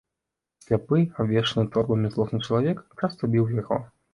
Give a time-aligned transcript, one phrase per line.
[0.63, 3.83] Сляпы, абвешаны торбамі злосны чалавек, часта біў яго.